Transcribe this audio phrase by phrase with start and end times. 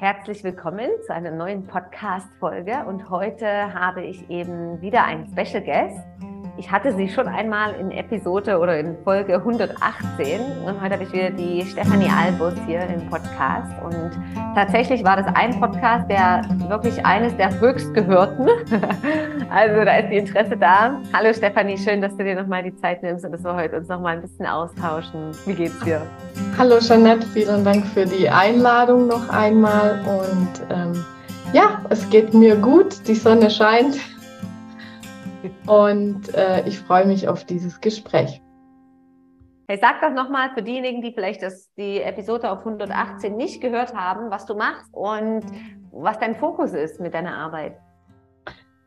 [0.00, 6.29] Herzlich willkommen zu einer neuen Podcast-Folge und heute habe ich eben wieder einen Special Guest.
[6.60, 11.12] Ich hatte sie schon einmal in Episode oder in Folge 118 und heute habe ich
[11.14, 13.72] wieder die Stefanie Albus hier im Podcast.
[13.82, 14.10] Und
[14.54, 18.48] tatsächlich war das ein Podcast, der wirklich eines der höchstgehörten.
[19.52, 21.00] Also da ist die Interesse da.
[21.12, 23.88] Hallo Stefanie, schön, dass du dir nochmal die Zeit nimmst und dass wir heute uns
[23.88, 25.32] nochmal ein bisschen austauschen.
[25.44, 26.02] Wie geht's dir?
[26.56, 29.98] Hallo Jeanette, vielen Dank für die Einladung noch einmal.
[30.06, 31.04] Und ähm,
[31.52, 33.98] ja, es geht mir gut, die Sonne scheint.
[35.66, 38.40] Und äh, ich freue mich auf dieses Gespräch.
[39.68, 43.94] Hey, sag doch nochmal für diejenigen, die vielleicht das, die Episode auf 118 nicht gehört
[43.94, 45.42] haben, was du machst und
[45.92, 47.76] was dein Fokus ist mit deiner Arbeit.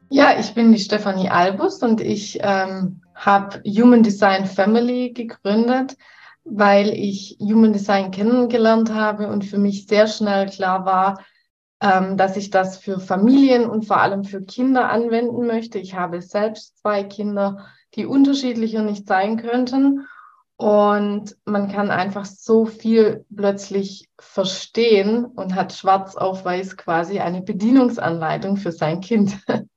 [0.09, 5.95] Ja, ich bin die Stefanie Albus und ich ähm, habe Human Design Family gegründet,
[6.43, 11.19] weil ich Human Design kennengelernt habe und für mich sehr schnell klar war,
[11.83, 15.79] dass ich das für Familien und vor allem für Kinder anwenden möchte.
[15.79, 20.07] Ich habe selbst zwei Kinder, die unterschiedlicher nicht sein könnten.
[20.55, 27.41] Und man kann einfach so viel plötzlich verstehen und hat schwarz auf weiß quasi eine
[27.41, 29.37] Bedienungsanleitung für sein Kind.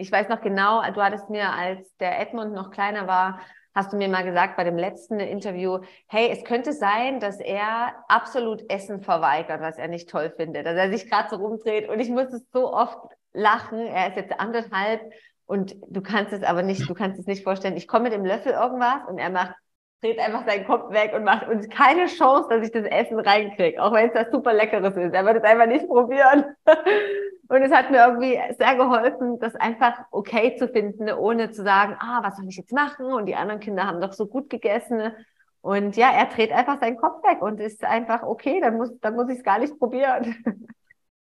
[0.00, 3.40] Ich weiß noch genau, du hattest mir, als der Edmund noch kleiner war,
[3.78, 7.94] hast du mir mal gesagt bei dem letzten Interview, hey, es könnte sein, dass er
[8.08, 12.00] absolut Essen verweigert, was er nicht toll findet, dass er sich gerade so rumdreht und
[12.00, 12.98] ich muss es so oft
[13.32, 13.78] lachen.
[13.78, 15.00] Er ist jetzt anderthalb
[15.46, 17.76] und du kannst es aber nicht, du kannst es nicht vorstellen.
[17.76, 19.54] Ich komme mit dem Löffel irgendwas und er macht
[20.00, 23.82] dreht einfach seinen Kopf weg und macht uns keine Chance, dass ich das Essen reinkriege,
[23.82, 25.12] auch wenn es das super leckeres ist.
[25.12, 26.44] Er wird es einfach nicht probieren.
[27.50, 31.96] Und es hat mir irgendwie sehr geholfen, das einfach okay zu finden, ohne zu sagen,
[31.98, 33.06] ah, was soll ich jetzt machen?
[33.06, 35.12] Und die anderen Kinder haben doch so gut gegessen.
[35.62, 39.16] Und ja, er dreht einfach seinen Kopf weg und ist einfach okay, dann muss, dann
[39.16, 40.36] muss ich es gar nicht probieren.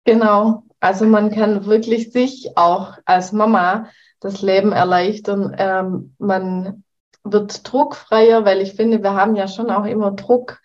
[0.03, 0.63] Genau.
[0.79, 3.89] Also man kann wirklich sich auch als Mama
[4.21, 5.53] das Leben erleichtern.
[5.59, 6.85] Ähm, man
[7.23, 10.59] wird druckfreier, weil ich finde, wir haben ja schon auch immer Druck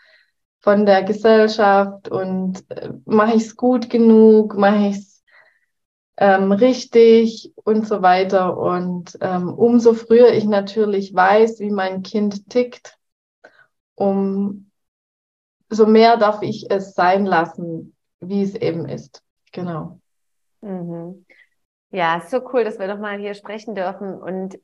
[0.60, 5.24] von der Gesellschaft und äh, mache ich es gut genug, mache ich es
[6.16, 8.56] ähm, richtig und so weiter.
[8.56, 12.96] Und ähm, umso früher ich natürlich weiß, wie mein Kind tickt,
[13.94, 14.70] um
[15.68, 19.22] so mehr darf ich es sein lassen, wie es eben ist.
[19.52, 19.98] Genau.
[20.60, 21.26] Mhm.
[21.90, 24.14] Ja, so cool, dass wir doch mal hier sprechen dürfen.
[24.14, 24.58] Und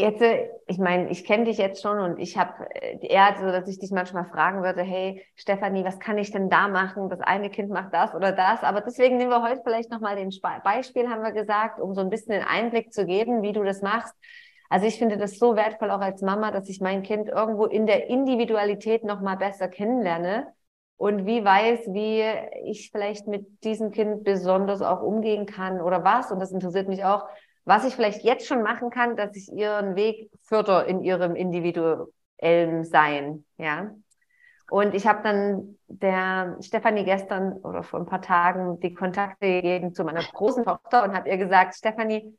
[0.00, 3.46] Jetzt, äh, ich meine, ich kenne dich jetzt schon und ich habe äh, eher so,
[3.46, 7.08] dass ich dich manchmal fragen würde, hey Stefanie, was kann ich denn da machen?
[7.08, 8.62] Das eine Kind macht das oder das.
[8.62, 10.30] Aber deswegen nehmen wir heute vielleicht nochmal den
[10.64, 13.82] Beispiel, haben wir gesagt, um so ein bisschen den Einblick zu geben, wie du das
[13.82, 14.14] machst.
[14.68, 17.86] Also ich finde das so wertvoll auch als Mama, dass ich mein Kind irgendwo in
[17.86, 20.52] der Individualität nochmal besser kennenlerne
[20.96, 22.22] und wie weiß, wie
[22.68, 26.30] ich vielleicht mit diesem Kind besonders auch umgehen kann oder was.
[26.30, 27.24] Und das interessiert mich auch,
[27.68, 32.84] was ich vielleicht jetzt schon machen kann, dass ich ihren Weg fördere in ihrem individuellen
[32.84, 33.90] Sein, ja.
[34.70, 39.92] Und ich habe dann der Stefanie gestern oder vor ein paar Tagen die Kontakte gegeben
[39.92, 42.34] zu meiner großen Tochter und habe ihr gesagt, Stefanie,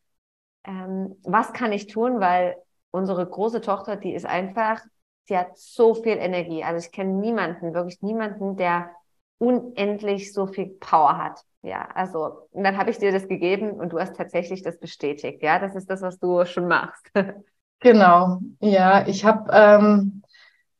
[0.63, 2.55] ähm, was kann ich tun, weil
[2.89, 4.81] unsere große Tochter, die ist einfach,
[5.27, 6.63] sie hat so viel Energie.
[6.63, 8.89] Also ich kenne niemanden, wirklich niemanden, der
[9.37, 11.43] unendlich so viel Power hat.
[11.61, 15.43] Ja, also und dann habe ich dir das gegeben und du hast tatsächlich das bestätigt.
[15.43, 17.11] Ja, das ist das, was du schon machst.
[17.81, 20.21] Genau, ja, ich habe ähm,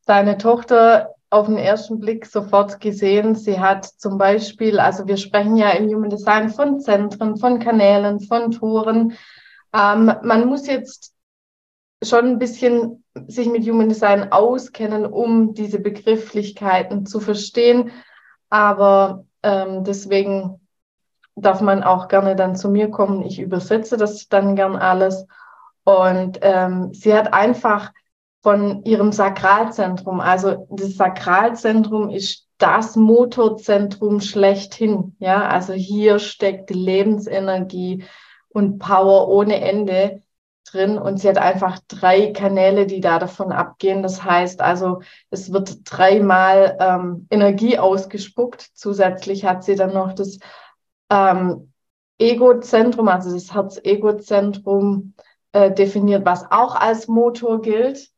[0.06, 3.36] deine Tochter auf den ersten Blick sofort gesehen.
[3.36, 8.20] Sie hat zum Beispiel, also wir sprechen ja im Human Design von Zentren, von Kanälen,
[8.20, 9.14] von Touren.
[9.74, 11.14] Ähm, man muss jetzt
[12.04, 17.92] schon ein bisschen sich mit Human Design auskennen, um diese Begrifflichkeiten zu verstehen.
[18.50, 20.60] Aber ähm, deswegen
[21.42, 23.24] darf man auch gerne dann zu mir kommen.
[23.24, 25.26] Ich übersetze das dann gern alles.
[25.84, 27.92] Und ähm, sie hat einfach
[28.42, 35.16] von ihrem Sakralzentrum, also das Sakralzentrum ist das Motorzentrum schlechthin.
[35.20, 38.06] Ja, also hier steckt Lebensenergie
[38.50, 40.22] und Power ohne Ende
[40.72, 44.04] drin und sie hat einfach drei Kanäle, die da davon abgehen.
[44.04, 48.62] Das heißt also, es wird dreimal ähm, Energie ausgespuckt.
[48.74, 50.40] Zusätzlich hat sie dann noch das
[51.10, 51.72] ähm,
[52.20, 55.14] Egozentrum, also das Herz-Ego-Zentrum
[55.54, 58.10] äh, definiert, was auch als Motor gilt.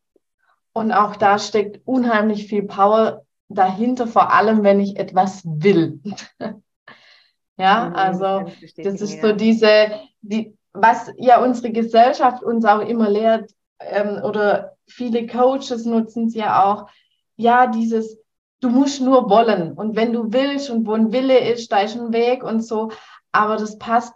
[0.74, 6.00] Und auch da steckt unheimlich viel Power dahinter, vor allem wenn ich etwas will.
[7.58, 9.92] ja, mhm, also das ist so diese,
[10.22, 16.36] die, was ja unsere Gesellschaft uns auch immer lehrt, ähm, oder viele Coaches nutzen es
[16.36, 16.88] ja auch,
[17.36, 18.21] ja, dieses
[18.62, 19.74] du musst nur wollen.
[19.74, 22.92] Und wenn du willst und wo ein Wille ist, da ist ein Weg und so.
[23.31, 24.13] Aber das passt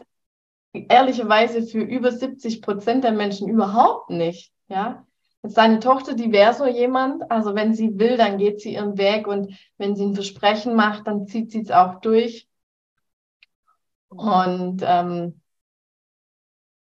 [0.74, 4.52] ehrlicherweise für über 70 Prozent der Menschen überhaupt nicht.
[4.68, 5.06] Ja,
[5.46, 8.98] Jetzt deine Tochter, die wäre so jemand, also wenn sie will, dann geht sie ihren
[8.98, 12.48] Weg und wenn sie ein Versprechen macht, dann zieht sie es auch durch.
[14.10, 15.40] Und ähm,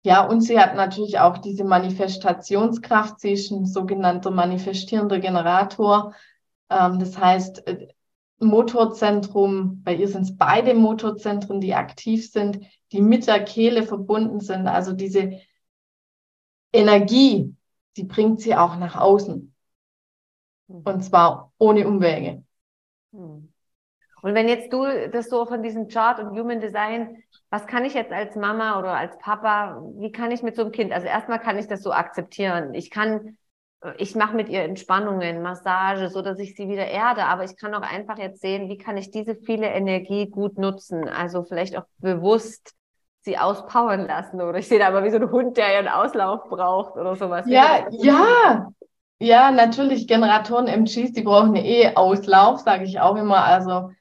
[0.05, 3.19] ja, und sie hat natürlich auch diese Manifestationskraft.
[3.19, 6.13] Sie ist ein sogenannter manifestierender Generator.
[6.69, 7.87] Ähm, das heißt, äh,
[8.39, 12.59] Motorzentrum, bei ihr sind es beide Motorzentren, die aktiv sind,
[12.91, 14.67] die mit der Kehle verbunden sind.
[14.67, 15.39] Also diese
[16.73, 17.55] Energie,
[17.97, 19.53] die bringt sie auch nach außen.
[20.67, 20.81] Mhm.
[20.83, 22.43] Und zwar ohne Umwege.
[23.11, 23.51] Mhm.
[24.21, 27.21] Und wenn jetzt du das so von diesem Chart und Human Design,
[27.51, 30.71] was kann ich jetzt als Mama oder als Papa, wie kann ich mit so einem
[30.71, 32.73] Kind, also erstmal kann ich das so akzeptieren.
[32.73, 33.37] Ich kann,
[33.97, 37.73] ich mache mit ihr Entspannungen, Massage, so dass ich sie wieder erde, aber ich kann
[37.75, 41.07] auch einfach jetzt sehen, wie kann ich diese viele Energie gut nutzen.
[41.07, 42.73] Also vielleicht auch bewusst
[43.21, 44.41] sie auspowern lassen.
[44.41, 47.45] Oder ich sehe da aber wie so ein Hund, der ihren Auslauf braucht oder sowas.
[47.47, 48.69] Ja, ja.
[49.17, 53.45] Ja, natürlich, Generatoren MGs, die brauchen eh Auslauf, sage ich auch immer.
[53.45, 53.91] Also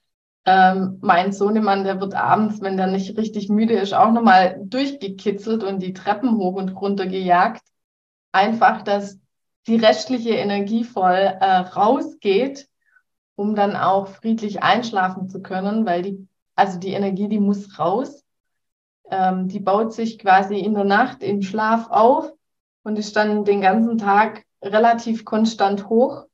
[0.44, 5.62] ähm, mein Sohnemann, der wird abends, wenn der nicht richtig müde ist, auch nochmal durchgekitzelt
[5.62, 7.62] und die Treppen hoch und runter gejagt.
[8.32, 9.19] Einfach, dass
[9.67, 12.69] die restliche Energie voll äh, rausgeht,
[13.37, 18.25] um dann auch friedlich einschlafen zu können, weil die, also die Energie, die muss raus.
[19.11, 22.33] Ähm, die baut sich quasi in der Nacht im Schlaf auf
[22.83, 26.27] und ist dann den ganzen Tag relativ konstant hoch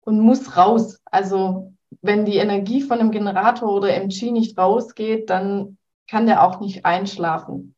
[0.00, 1.00] und muss raus.
[1.04, 5.78] Also wenn die Energie von einem Generator oder MG nicht rausgeht, dann
[6.08, 7.74] kann der auch nicht einschlafen.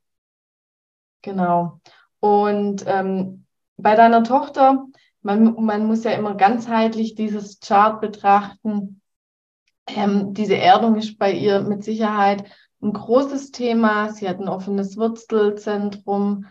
[1.23, 1.81] Genau.
[2.21, 3.47] Und ähm,
[3.79, 4.85] bei deiner Tochter,
[5.23, 9.01] man, man muss ja immer ganzheitlich dieses Chart betrachten.
[9.87, 12.45] Ähm, diese Erdung ist bei ihr mit Sicherheit
[12.83, 14.11] ein großes Thema.
[14.13, 16.47] Sie hat ein offenes Wurzelzentrum.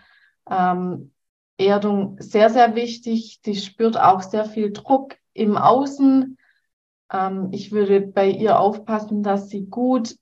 [0.50, 1.12] Ähm,
[1.58, 3.40] Erdung sehr, sehr wichtig.
[3.44, 6.38] Sie spürt auch sehr viel Druck im Außen.
[7.12, 10.16] Ähm, ich würde bei ihr aufpassen, dass sie gut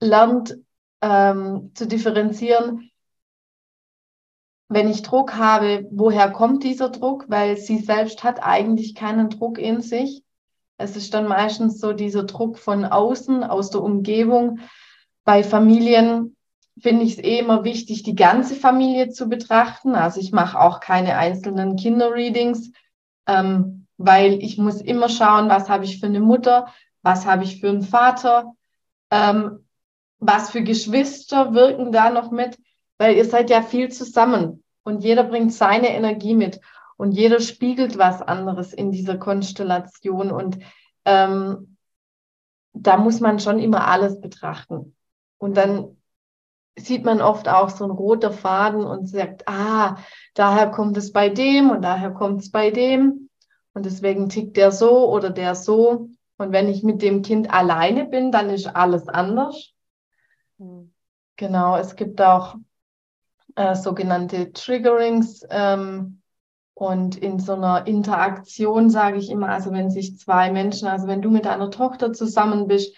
[0.00, 0.58] lernt
[1.00, 2.91] ähm, zu differenzieren.
[4.72, 7.26] Wenn ich Druck habe, woher kommt dieser Druck?
[7.28, 10.22] Weil sie selbst hat eigentlich keinen Druck in sich.
[10.78, 14.60] Es ist dann meistens so dieser Druck von außen, aus der Umgebung,
[15.24, 16.36] bei Familien
[16.80, 19.94] finde ich es eh immer wichtig, die ganze Familie zu betrachten.
[19.94, 22.72] Also ich mache auch keine einzelnen Kinderreadings,
[23.26, 26.72] ähm, weil ich muss immer schauen, was habe ich für eine Mutter,
[27.02, 28.54] was habe ich für einen Vater,
[29.10, 29.66] ähm,
[30.18, 32.58] was für Geschwister wirken da noch mit,
[33.02, 36.60] weil ihr seid ja viel zusammen und jeder bringt seine Energie mit
[36.96, 40.60] und jeder spiegelt was anderes in dieser Konstellation und
[41.04, 41.78] ähm,
[42.72, 44.94] da muss man schon immer alles betrachten.
[45.38, 45.96] Und dann
[46.78, 49.96] sieht man oft auch so ein roter Faden und sagt, ah,
[50.34, 53.30] daher kommt es bei dem und daher kommt es bei dem.
[53.74, 56.08] Und deswegen tickt der so oder der so.
[56.36, 59.72] Und wenn ich mit dem Kind alleine bin, dann ist alles anders.
[60.58, 60.92] Mhm.
[61.34, 62.54] Genau, es gibt auch
[63.56, 65.44] äh, sogenannte Triggerings.
[65.50, 66.22] Ähm,
[66.74, 71.22] und in so einer Interaktion sage ich immer, also wenn sich zwei Menschen, also wenn
[71.22, 72.96] du mit deiner Tochter zusammen bist,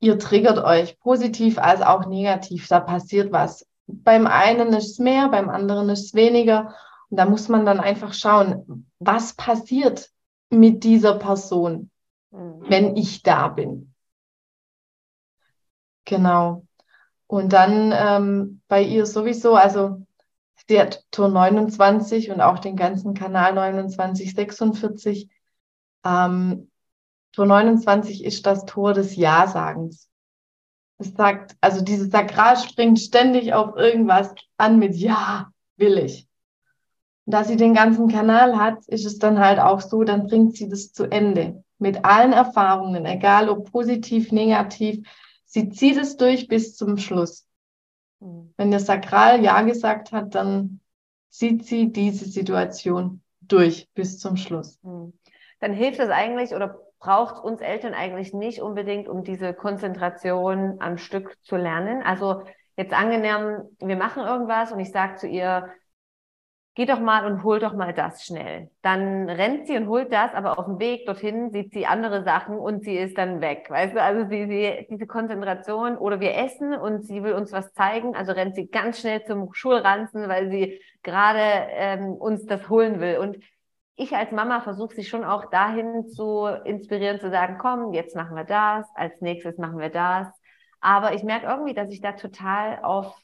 [0.00, 2.68] ihr triggert euch, positiv als auch negativ.
[2.68, 3.66] Da passiert was.
[3.86, 6.74] Beim einen ist es mehr, beim anderen ist es weniger.
[7.10, 10.10] Und da muss man dann einfach schauen, was passiert
[10.50, 11.90] mit dieser Person,
[12.30, 12.62] mhm.
[12.68, 13.94] wenn ich da bin.
[16.04, 16.67] Genau.
[17.28, 20.02] Und dann ähm, bei ihr sowieso, also
[20.66, 25.28] sie hat Tor 29 und auch den ganzen Kanal 29, 46.
[26.04, 26.70] Ähm,
[27.32, 30.08] Tor 29 ist das Tor des Ja-Sagens.
[30.96, 36.26] Es sagt, also dieses Sakral springt ständig auf irgendwas an mit Ja, will ich.
[37.26, 40.56] Und da sie den ganzen Kanal hat, ist es dann halt auch so, dann bringt
[40.56, 41.62] sie das zu Ende.
[41.78, 45.06] Mit allen Erfahrungen, egal ob positiv, negativ.
[45.50, 47.46] Sie zieht es durch bis zum Schluss.
[48.20, 48.52] Mhm.
[48.58, 50.80] Wenn der Sakral Ja gesagt hat, dann
[51.30, 54.78] zieht sie diese Situation durch bis zum Schluss.
[54.82, 55.14] Mhm.
[55.60, 60.98] Dann hilft es eigentlich oder braucht uns Eltern eigentlich nicht unbedingt, um diese Konzentration am
[60.98, 62.02] Stück zu lernen.
[62.02, 62.42] Also
[62.76, 65.70] jetzt angenommen, wir machen irgendwas und ich sage zu ihr,
[66.78, 68.70] geh doch mal und hol doch mal das schnell.
[68.82, 72.56] Dann rennt sie und holt das, aber auf dem Weg dorthin sieht sie andere Sachen
[72.56, 73.66] und sie ist dann weg.
[73.68, 77.72] Weißt du, also sie, sie, diese Konzentration oder wir essen und sie will uns was
[77.72, 83.00] zeigen, also rennt sie ganz schnell zum Schulranzen, weil sie gerade ähm, uns das holen
[83.00, 83.18] will.
[83.18, 83.38] Und
[83.96, 88.36] ich als Mama versuche sie schon auch dahin zu inspirieren, zu sagen, komm, jetzt machen
[88.36, 90.28] wir das, als nächstes machen wir das.
[90.80, 93.16] Aber ich merke irgendwie, dass ich da total auf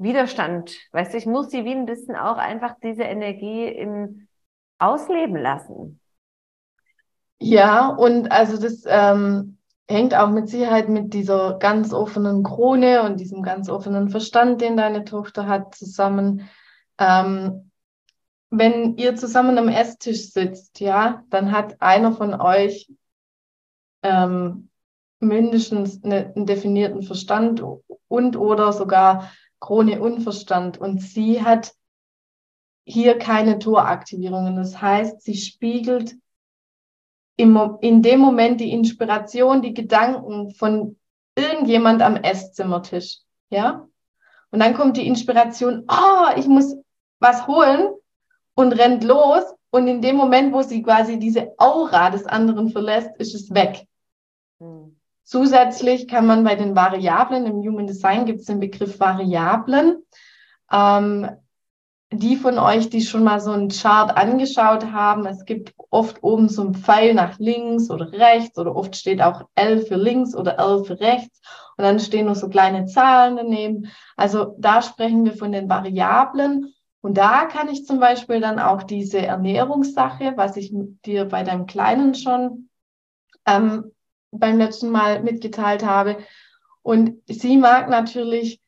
[0.00, 4.28] Widerstand, weißt du, ich muss sie wie ein bisschen auch einfach diese Energie im
[4.78, 6.00] Ausleben lassen.
[7.38, 13.20] Ja, und also das ähm, hängt auch mit Sicherheit mit dieser ganz offenen Krone und
[13.20, 16.48] diesem ganz offenen Verstand, den deine Tochter hat, zusammen.
[16.98, 17.70] Ähm,
[18.48, 22.90] wenn ihr zusammen am Esstisch sitzt, ja, dann hat einer von euch
[24.02, 24.70] ähm,
[25.18, 27.62] mindestens eine, einen definierten Verstand
[28.08, 29.30] und oder sogar
[29.60, 30.78] Krone Unverstand.
[30.78, 31.74] Und sie hat
[32.84, 34.56] hier keine Toraktivierungen.
[34.56, 36.16] Das heißt, sie spiegelt
[37.36, 40.98] im, in dem Moment die Inspiration, die Gedanken von
[41.36, 43.18] irgendjemand am Esszimmertisch.
[43.50, 43.86] Ja?
[44.50, 46.76] Und dann kommt die Inspiration, oh, ich muss
[47.20, 47.94] was holen
[48.54, 49.44] und rennt los.
[49.70, 53.86] Und in dem Moment, wo sie quasi diese Aura des anderen verlässt, ist es weg.
[55.30, 60.02] Zusätzlich kann man bei den Variablen, im Human Design gibt es den Begriff Variablen.
[60.72, 61.30] Ähm,
[62.12, 66.48] die von euch, die schon mal so einen Chart angeschaut haben, es gibt oft oben
[66.48, 70.58] so einen Pfeil nach links oder rechts oder oft steht auch L für links oder
[70.58, 71.40] L für rechts
[71.76, 73.88] und dann stehen noch so kleine Zahlen daneben.
[74.16, 78.82] Also da sprechen wir von den Variablen und da kann ich zum Beispiel dann auch
[78.82, 80.72] diese Ernährungssache, was ich
[81.04, 82.68] dir bei deinem Kleinen schon
[83.46, 83.92] ähm,
[84.30, 86.18] beim letzten Mal mitgeteilt habe.
[86.82, 88.60] Und sie mag natürlich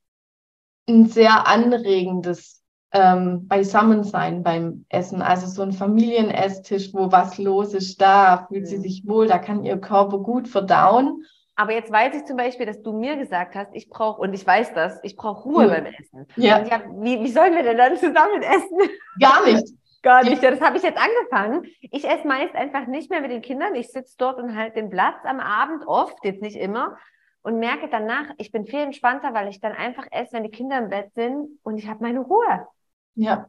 [0.89, 5.23] ein sehr anregendes ähm, Beisammensein beim Essen.
[5.23, 9.65] Also so ein Familienesstisch, wo was los ist, da fühlt sie sich wohl, da kann
[9.65, 11.25] ihr Körper gut verdauen.
[11.55, 14.47] Aber jetzt weiß ich zum Beispiel, dass du mir gesagt hast, ich brauche, und ich
[14.47, 15.75] weiß das, ich brauche Ruhe ja.
[15.75, 16.27] beim Essen.
[16.37, 16.65] Ja.
[16.65, 18.79] Ja, wie, wie sollen wir denn dann zusammen essen?
[19.21, 19.69] Gar nicht.
[20.03, 20.43] Gar nicht.
[20.43, 21.67] Ja, das habe ich jetzt angefangen.
[21.81, 23.75] Ich esse meist einfach nicht mehr mit den Kindern.
[23.77, 26.97] Ich sitze dort und halte den Platz am Abend, oft, jetzt nicht immer,
[27.43, 30.79] und merke danach, ich bin viel entspannter, weil ich dann einfach esse, wenn die Kinder
[30.79, 32.67] im Bett sind und ich habe meine Ruhe.
[33.15, 33.49] Ja,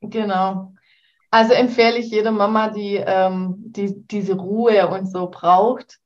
[0.00, 0.72] genau.
[1.30, 5.98] Also empfehle ich jeder Mama, die, ähm, die diese Ruhe und so braucht,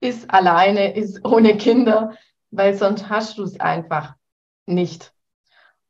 [0.00, 2.16] ist alleine, ist ohne Kinder,
[2.50, 4.14] weil sonst hast du es einfach
[4.66, 5.11] nicht.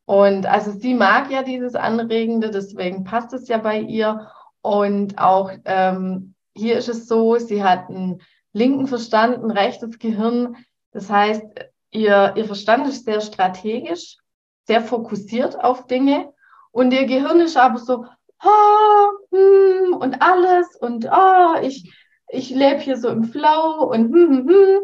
[0.04, 4.28] Und also sie mag ja dieses Anregende, deswegen passt es ja bei ihr.
[4.60, 8.20] Und auch ähm, hier ist es so, sie hat einen
[8.52, 10.56] linken Verstand, ein rechtes Gehirn.
[10.92, 11.44] Das heißt,
[11.90, 14.18] ihr, ihr Verstand ist sehr strategisch,
[14.66, 16.32] sehr fokussiert auf Dinge.
[16.72, 18.04] Und ihr Gehirn ist aber so,
[18.44, 21.92] oh, hm, und alles und oh, ich,
[22.28, 24.82] ich lebe hier so im Flow und hm, hm, hm.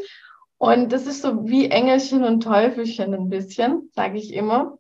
[0.59, 4.79] Und das ist so wie Engelchen und Teufelchen ein bisschen, sage ich immer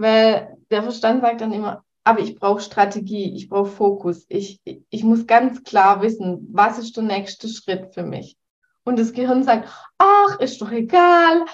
[0.00, 5.04] weil der Verstand sagt dann immer, aber ich brauche Strategie, ich brauche Fokus, ich, ich
[5.04, 8.36] muss ganz klar wissen, was ist der nächste Schritt für mich.
[8.84, 11.44] Und das Gehirn sagt, ach, ist doch egal.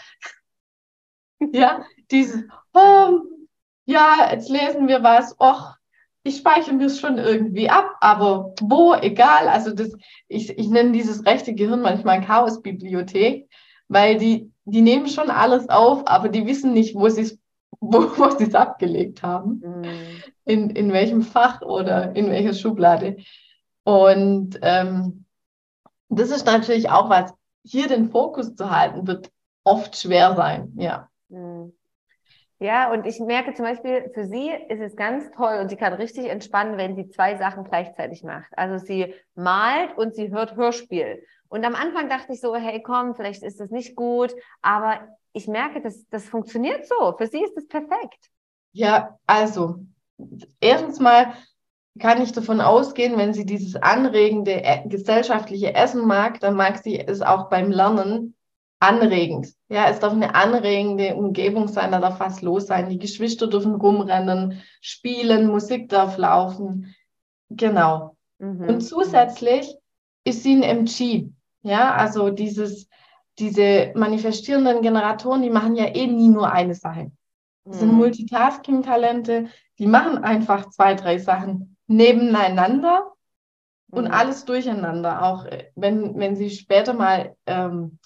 [1.53, 3.21] ja, dieses, oh,
[3.85, 5.77] ja, jetzt lesen wir was, ach,
[6.23, 9.49] ich speichere mir es schon irgendwie ab, aber wo, egal.
[9.49, 9.93] Also das,
[10.29, 13.49] ich, ich nenne dieses rechte Gehirn manchmal Chaosbibliothek,
[13.89, 17.39] weil die, die nehmen schon alles auf, aber die wissen nicht, wo sie es
[17.81, 20.23] wo, wo sie es abgelegt haben, mhm.
[20.45, 23.17] in, in welchem Fach oder in welcher Schublade.
[23.85, 25.25] Und ähm,
[26.09, 29.31] das ist natürlich auch was, hier den Fokus zu halten, wird
[29.65, 31.09] oft schwer sein, ja.
[31.29, 31.73] Mhm.
[32.59, 35.93] Ja, und ich merke zum Beispiel, für sie ist es ganz toll und sie kann
[35.93, 38.51] richtig entspannen, wenn sie zwei Sachen gleichzeitig macht.
[38.57, 41.23] Also sie malt und sie hört Hörspiel.
[41.49, 45.01] Und am Anfang dachte ich so, hey, komm, vielleicht ist das nicht gut, aber
[45.37, 47.15] ich merke, das, das funktioniert so.
[47.17, 48.31] Für sie ist das perfekt.
[48.73, 49.85] Ja, also,
[50.61, 51.35] erstens mal
[51.99, 56.99] kann ich davon ausgehen, wenn sie dieses anregende äh, gesellschaftliche Essen mag, dann mag sie
[56.99, 58.35] es auch beim Lernen
[58.81, 59.49] anregend.
[59.69, 62.89] Ja, es darf eine anregende Umgebung sein, da darf was los sein.
[62.89, 66.95] Die Geschwister dürfen rumrennen, spielen, Musik darf laufen.
[67.49, 68.17] Genau.
[68.39, 68.69] Mhm.
[68.69, 69.75] Und zusätzlich
[70.25, 71.31] ist sie ein MG.
[71.63, 72.89] Ja, also dieses
[73.39, 77.13] diese manifestierenden Generatoren, die machen ja eh nie nur eine Sache.
[77.65, 77.99] Das sind mhm.
[77.99, 83.13] Multitasking-Talente, die machen einfach zwei, drei Sachen nebeneinander
[83.91, 84.11] und mhm.
[84.11, 85.23] alles durcheinander.
[85.23, 87.99] Auch äh, wenn, wenn sie später mal ähm,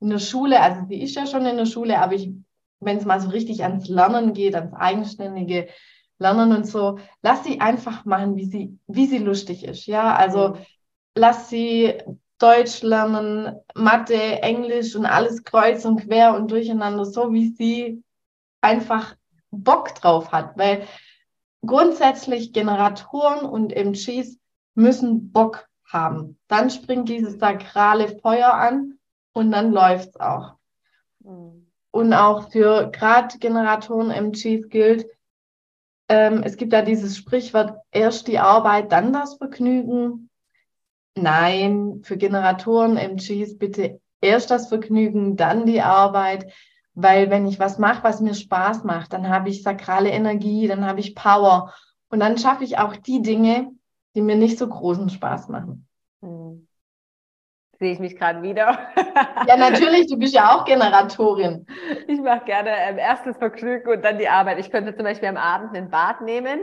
[0.00, 2.16] in der Schule, also sie ist ja schon in der Schule, aber
[2.80, 5.68] wenn es mal so richtig ans Lernen geht, ans eigenständige
[6.18, 9.86] Lernen und so, lass sie einfach machen, wie sie, wie sie lustig ist.
[9.86, 10.56] Ja, also mhm.
[11.14, 11.94] lass sie
[12.38, 18.02] Deutsch lernen, Mathe, Englisch und alles kreuz und quer und durcheinander, so wie sie
[18.60, 19.16] einfach
[19.50, 20.58] Bock drauf hat.
[20.58, 20.86] Weil
[21.64, 24.38] grundsätzlich Generatoren und MGs
[24.74, 26.38] müssen Bock haben.
[26.48, 28.98] Dann springt dieses sakrale Feuer an
[29.32, 30.54] und dann läuft es auch.
[31.20, 31.66] Mhm.
[31.90, 35.06] Und auch für gerade Generatoren MGs gilt,
[36.08, 40.30] ähm, es gibt da dieses Sprichwort, erst die Arbeit, dann das Vergnügen.
[41.16, 46.52] Nein, für Generatoren MGs bitte erst das Vergnügen, dann die Arbeit.
[46.94, 50.86] Weil wenn ich was mache, was mir Spaß macht, dann habe ich sakrale Energie, dann
[50.86, 51.74] habe ich Power.
[52.08, 53.70] Und dann schaffe ich auch die Dinge,
[54.14, 55.86] die mir nicht so großen Spaß machen.
[56.22, 56.66] Hm.
[57.78, 58.78] Sehe ich mich gerade wieder.
[59.46, 61.66] ja, natürlich, du bist ja auch Generatorin.
[62.08, 64.58] Ich mache gerne ähm, erstes Vergnügen und dann die Arbeit.
[64.58, 66.60] Ich könnte zum Beispiel am Abend ein Bad nehmen.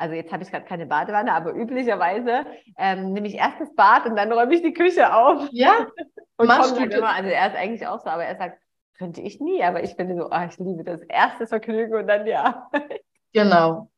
[0.00, 2.46] Also jetzt habe ich gerade keine Badewanne, aber üblicherweise
[2.78, 5.46] ähm, nehme ich erst das Bad und dann räume ich die Küche auf.
[5.52, 5.88] Ja.
[6.38, 8.62] und machst du immer, also er ist eigentlich auch so, aber er sagt,
[8.96, 12.26] könnte ich nie, aber ich finde so, oh, ich liebe das erste Vergnügen und dann
[12.28, 13.02] Arbeit.
[13.32, 13.90] Genau.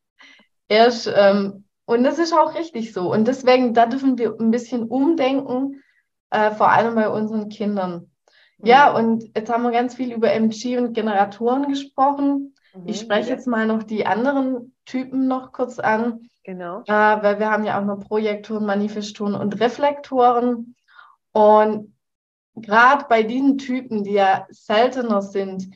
[0.69, 3.11] Erst, ähm, und das ist auch richtig so.
[3.11, 5.83] Und deswegen, da dürfen wir ein bisschen umdenken,
[6.31, 8.11] äh, vor allem bei unseren Kindern.
[8.59, 8.67] Mhm.
[8.67, 12.52] Ja, und jetzt haben wir ganz viel über MG und Generatoren gesprochen.
[12.75, 13.35] Mhm, ich spreche ja.
[13.35, 16.29] jetzt mal noch die anderen Typen noch kurz an.
[16.45, 16.81] Genau.
[16.87, 20.75] Äh, weil wir haben ja auch noch Projektoren, Manifestoren und Reflektoren.
[21.33, 21.95] Und
[22.57, 25.69] gerade bei diesen Typen, die ja seltener sind,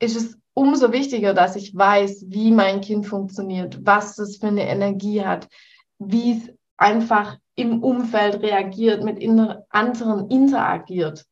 [0.00, 4.68] ist es umso wichtiger, dass ich weiß, wie mein Kind funktioniert, was es für eine
[4.68, 5.48] Energie hat,
[5.98, 9.22] wie es einfach im Umfeld reagiert, mit
[9.68, 11.24] anderen interagiert.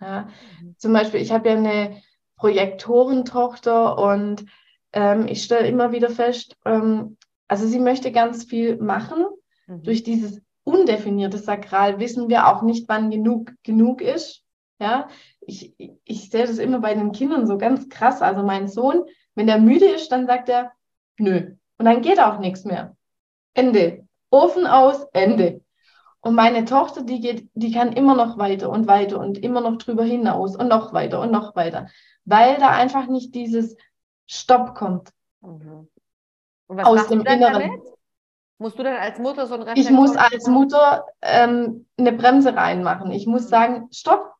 [0.00, 0.28] Ja.
[0.60, 0.74] Mhm.
[0.78, 2.02] Zum Beispiel, ich habe ja eine
[2.42, 4.46] Projektorentochter und
[4.92, 9.24] ähm, ich stelle immer wieder fest, ähm, also sie möchte ganz viel machen.
[9.68, 9.84] Mhm.
[9.84, 14.42] Durch dieses undefinierte Sakral wissen wir auch nicht, wann genug genug ist.
[14.80, 15.06] Ja,
[15.40, 18.22] ich, ich sehe das immer bei den Kindern so ganz krass.
[18.22, 19.04] Also mein Sohn,
[19.36, 20.72] wenn der müde ist, dann sagt er,
[21.18, 21.54] nö.
[21.78, 22.96] Und dann geht auch nichts mehr.
[23.54, 24.04] Ende.
[24.32, 25.61] Ofen aus, Ende.
[26.22, 29.76] Und meine Tochter, die geht, die kann immer noch weiter und weiter und immer noch
[29.76, 31.88] drüber hinaus und noch weiter und noch weiter.
[32.24, 33.76] Weil da einfach nicht dieses
[34.26, 35.10] Stopp kommt.
[35.40, 35.88] Mhm.
[36.68, 37.62] aus dem Inneren.
[37.62, 37.82] Damit?
[38.58, 43.10] Musst du dann als Mutter so ein Ich muss als Mutter ähm, eine Bremse reinmachen.
[43.10, 43.48] Ich muss mhm.
[43.48, 44.32] sagen, stopp,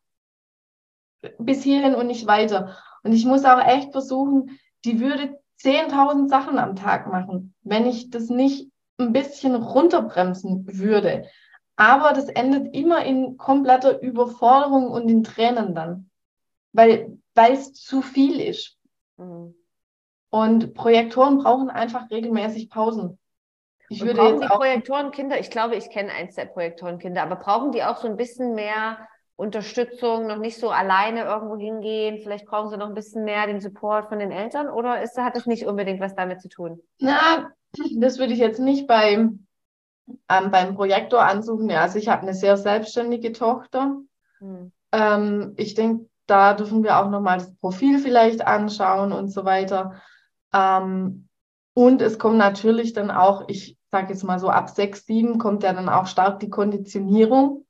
[1.39, 2.79] bis hierhin und nicht weiter.
[3.03, 8.11] Und ich muss auch echt versuchen, die würde 10.000 Sachen am Tag machen, wenn ich
[8.11, 11.27] das nicht ein bisschen runterbremsen würde.
[11.77, 16.11] Aber das endet immer in kompletter Überforderung und in Tränen dann,
[16.73, 18.79] weil es zu viel ist.
[19.17, 19.55] Mhm.
[20.31, 23.19] Und Projektoren brauchen einfach regelmäßig Pausen.
[23.89, 27.73] Ich würde brauchen jetzt die Projektorenkinder, ich glaube, ich kenne eins der Projektorenkinder, aber brauchen
[27.73, 29.07] die auch so ein bisschen mehr
[29.37, 32.21] Unterstützung, noch nicht so alleine irgendwo hingehen?
[32.23, 35.37] Vielleicht brauchen sie noch ein bisschen mehr den Support von den Eltern oder ist, hat
[35.37, 36.81] das nicht unbedingt was damit zu tun?
[36.99, 37.51] Na,
[37.97, 39.47] das würde ich jetzt nicht beim,
[40.29, 41.69] ähm, beim Projektor ansuchen.
[41.71, 43.97] Ja, also ich habe eine sehr selbstständige Tochter.
[44.39, 44.73] Hm.
[44.93, 49.95] Ähm, ich denke, da dürfen wir auch nochmal das Profil vielleicht anschauen und so weiter.
[50.53, 51.29] Ähm,
[51.75, 55.63] und es kommt natürlich dann auch, ich sage jetzt mal so ab sechs, sieben kommt
[55.63, 57.67] ja dann auch stark die Konditionierung.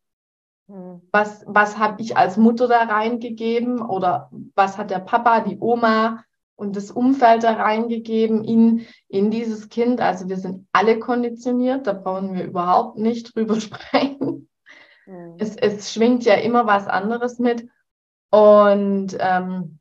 [0.69, 1.03] Hm.
[1.13, 6.25] Was, was habe ich als Mutter da reingegeben oder was hat der Papa, die Oma
[6.57, 10.01] und das Umfeld da reingegeben in, in dieses Kind?
[10.01, 14.49] Also wir sind alle konditioniert, da brauchen wir überhaupt nicht drüber sprechen.
[15.07, 15.37] Mhm.
[15.39, 17.69] Es, es schwingt ja immer was anderes mit.
[18.31, 19.79] Und ähm,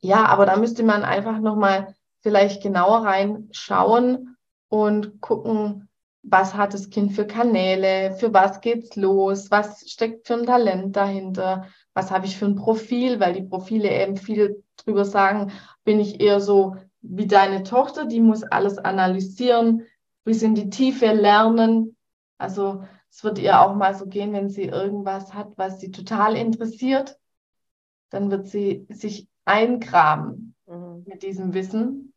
[0.00, 4.36] ja, aber da müsste man einfach nochmal vielleicht genauer reinschauen
[4.68, 5.88] und gucken,
[6.24, 10.96] was hat das Kind für Kanäle, für was geht's los, was steckt für ein Talent
[10.96, 15.52] dahinter, was habe ich für ein Profil, weil die Profile eben viel drüber sagen,
[15.84, 19.82] bin ich eher so wie deine Tochter, die muss alles analysieren,
[20.24, 21.94] bis in die Tiefe lernen.
[22.38, 26.36] Also es wird ihr auch mal so gehen, wenn sie irgendwas hat, was sie total
[26.36, 27.18] interessiert,
[28.08, 31.04] dann wird sie sich eingraben mhm.
[31.06, 32.13] mit diesem Wissen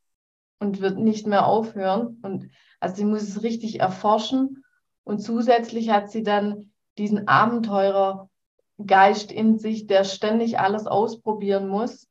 [0.60, 2.20] und wird nicht mehr aufhören.
[2.22, 4.63] Und also sie muss es richtig erforschen.
[5.04, 12.08] Und zusätzlich hat sie dann diesen Abenteurergeist in sich, der ständig alles ausprobieren muss.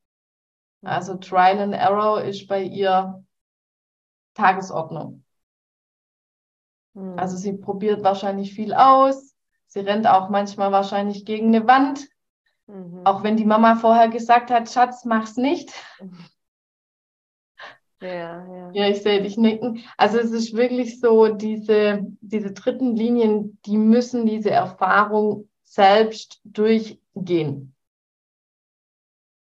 [0.83, 3.25] Also Trial and Error ist bei ihr
[4.35, 5.25] Tagesordnung.
[6.95, 7.19] Mhm.
[7.19, 9.35] Also sie probiert wahrscheinlich viel aus.
[9.67, 12.09] Sie rennt auch manchmal wahrscheinlich gegen eine Wand.
[12.67, 13.03] Mhm.
[13.05, 15.73] Auch wenn die Mama vorher gesagt hat, Schatz, mach's nicht.
[18.01, 18.71] Ja, ja.
[18.73, 19.83] ja, ich sehe dich nicken.
[19.97, 27.75] Also es ist wirklich so, diese, diese dritten Linien, die müssen diese Erfahrung selbst durchgehen.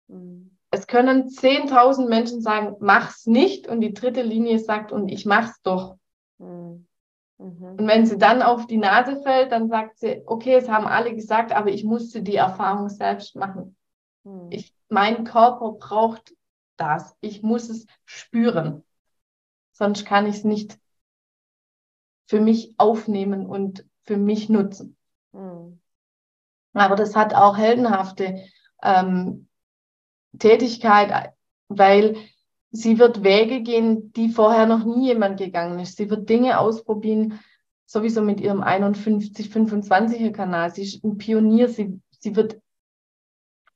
[0.08, 0.50] Mhm.
[0.72, 5.60] es können 10.000 Menschen sagen, mach's nicht und die dritte Linie sagt, und ich mach's
[5.62, 5.96] doch.
[6.38, 6.86] Mhm.
[7.38, 7.76] mhm.
[7.78, 11.14] Und wenn sie dann auf die Nase fällt, dann sagt sie, okay, es haben alle
[11.14, 13.76] gesagt, aber ich musste die Erfahrung selbst machen.
[14.24, 14.48] Mhm.
[14.50, 16.34] Ich, mein Körper braucht
[16.80, 17.16] das.
[17.20, 18.84] Ich muss es spüren.
[19.72, 20.78] Sonst kann ich es nicht
[22.26, 24.96] für mich aufnehmen und für mich nutzen.
[25.32, 25.80] Mhm.
[26.72, 28.44] Aber das hat auch heldenhafte
[28.82, 29.48] ähm,
[30.38, 31.32] Tätigkeit,
[31.68, 32.16] weil
[32.70, 35.96] sie wird Wege gehen, die vorher noch nie jemand gegangen ist.
[35.96, 37.40] Sie wird Dinge ausprobieren,
[37.86, 40.72] sowieso mit ihrem 51, 25er Kanal.
[40.72, 42.60] Sie ist ein Pionier, sie, sie wird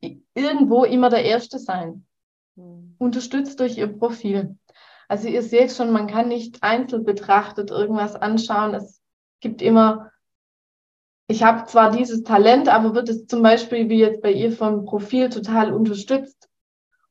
[0.01, 2.07] irgendwo immer der Erste sein.
[2.57, 2.97] Mhm.
[2.99, 4.57] Unterstützt durch ihr Profil.
[5.09, 8.75] Also ihr seht schon, man kann nicht einzeln betrachtet irgendwas anschauen.
[8.75, 9.03] Es
[9.41, 10.11] gibt immer
[11.27, 14.85] ich habe zwar dieses Talent, aber wird es zum Beispiel wie jetzt bei ihr vom
[14.85, 16.51] Profil total unterstützt?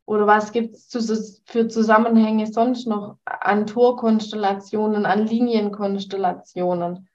[0.05, 7.07] Oder was gibt es für Zusammenhänge sonst noch an Torkonstellationen, an Linienkonstellationen?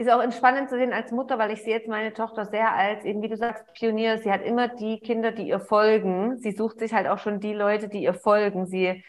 [0.00, 3.04] Ist auch entspannend zu sehen als Mutter, weil ich sehe jetzt meine Tochter sehr als,
[3.04, 4.16] eben wie du sagst, Pionier.
[4.16, 6.38] Sie hat immer die Kinder, die ihr folgen.
[6.38, 8.64] Sie sucht sich halt auch schon die Leute, die ihr folgen.
[8.64, 9.04] Sie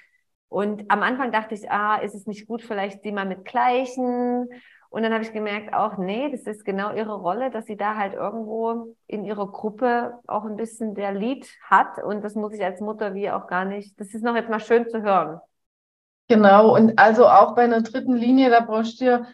[0.49, 4.49] und am Anfang dachte ich, ah, ist es nicht gut, vielleicht sie mal mit Gleichen
[4.89, 7.95] und dann habe ich gemerkt, auch nee, das ist genau ihre Rolle, dass sie da
[7.95, 12.04] halt irgendwo in ihrer Gruppe auch ein bisschen der Lied hat.
[12.04, 13.97] Und das muss ich als Mutter wie auch gar nicht.
[13.97, 15.39] Das ist noch jetzt mal schön zu hören.
[16.27, 19.25] Genau, und also auch bei einer dritten Linie, da brauchst du,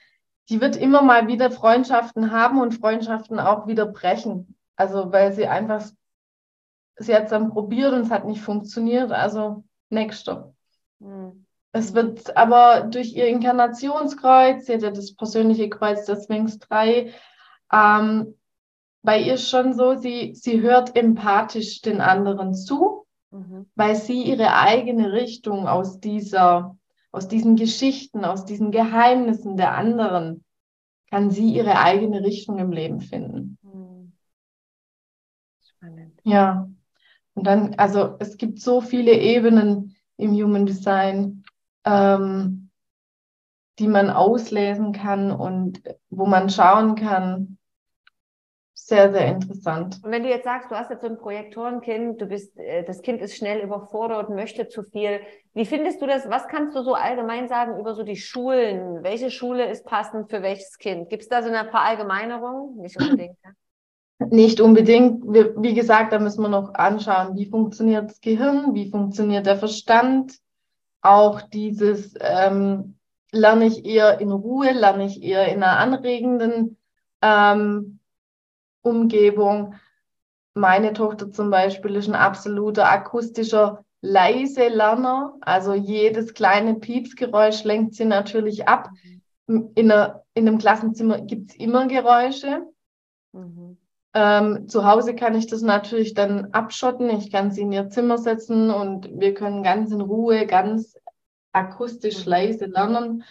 [0.49, 4.55] die wird immer mal wieder Freundschaften haben und Freundschaften auch wieder brechen.
[4.75, 5.83] Also weil sie einfach,
[6.97, 9.12] sie hat es dann probiert und es hat nicht funktioniert.
[9.12, 10.53] Also nächster.
[11.01, 11.45] Hm.
[11.73, 17.13] Es wird aber durch ihr Inkarnationskreuz, sie hat ja das persönliche Kreuz der Sphinx 3,
[17.71, 18.36] ähm,
[19.03, 23.69] bei ihr schon so, sie, sie hört empathisch den anderen zu, mhm.
[23.75, 26.76] weil sie ihre eigene Richtung aus dieser,
[27.17, 30.43] aus diesen Geschichten, aus diesen Geheimnissen der anderen,
[31.10, 33.58] kann sie ihre eigene Richtung im Leben finden.
[35.62, 36.19] Spannend.
[36.23, 36.69] Ja.
[37.34, 41.43] Und dann, also es gibt so viele Ebenen im Human Design
[41.86, 42.67] ähm,
[43.80, 47.56] die man auslesen kann und wo man schauen kann.
[48.89, 50.00] Sehr, sehr interessant.
[50.02, 53.02] Und wenn du jetzt sagst, du hast jetzt so ein Projektorenkind, du bist, äh, das
[53.02, 55.19] Kind ist schnell überfordert, möchte zu viel.
[55.54, 56.30] Wie findest du das?
[56.30, 59.04] Was kannst du so allgemein sagen über so die Schulen?
[59.04, 61.10] Welche Schule ist passend für welches Kind?
[61.10, 62.78] Gibt es da so eine Verallgemeinerung?
[62.78, 63.36] Nicht unbedingt.
[64.30, 65.21] Nicht unbedingt.
[65.26, 70.38] Wie gesagt, da müssen wir noch anschauen, wie funktioniert das Gehirn, wie funktioniert der Verstand,
[71.02, 72.95] auch dieses, ähm,
[73.34, 76.78] lerne ich eher in Ruhe, lerne ich eher in einer anregenden
[77.21, 77.96] ähm,
[78.88, 79.76] Umgebung.
[80.54, 85.36] Meine Tochter zum Beispiel ist ein absoluter akustischer leise Lerner.
[85.41, 88.89] Also jedes kleine Piepsgeräusch lenkt sie natürlich ab.
[89.47, 92.63] In, einer, in einem Klassenzimmer gibt es immer Geräusche.
[93.34, 93.78] Mhm.
[94.13, 97.10] Ähm, zu Hause kann ich das natürlich dann abschotten.
[97.10, 100.97] Ich kann sie in ihr Zimmer setzen und wir können ganz in Ruhe, ganz
[101.52, 102.32] akustisch mhm.
[102.32, 103.23] leise lernen.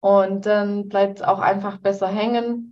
[0.00, 2.71] Und dann bleibt es auch einfach besser hängen.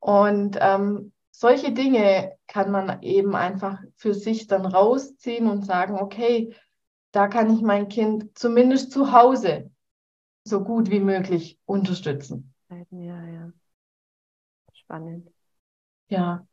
[0.00, 6.54] Und ähm, solche Dinge kann man eben einfach für sich dann rausziehen und sagen, okay,
[7.12, 9.70] da kann ich mein Kind zumindest zu Hause
[10.44, 12.54] so gut wie möglich unterstützen.
[12.68, 13.52] Ja, ja.
[14.72, 15.30] Spannend.
[16.08, 16.46] Ja,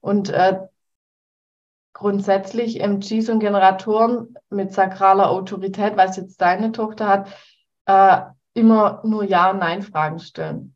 [0.00, 0.60] und äh,
[1.92, 7.28] grundsätzlich MGs und Generatoren mit sakraler Autorität, was jetzt deine Tochter hat,
[7.86, 10.73] äh, immer nur Ja- und Nein-Fragen stellen.